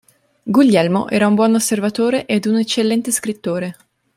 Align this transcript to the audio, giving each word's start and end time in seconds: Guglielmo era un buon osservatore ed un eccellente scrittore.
Guglielmo 0.47 1.07
era 1.11 1.27
un 1.27 1.35
buon 1.35 1.53
osservatore 1.53 2.25
ed 2.25 2.47
un 2.47 2.57
eccellente 2.57 3.11
scrittore. 3.11 3.75